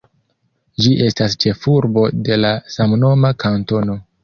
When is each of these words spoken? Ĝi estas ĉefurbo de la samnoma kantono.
Ĝi 0.85 0.93
estas 1.07 1.35
ĉefurbo 1.45 2.07
de 2.31 2.41
la 2.41 2.55
samnoma 2.79 3.35
kantono. 3.47 4.03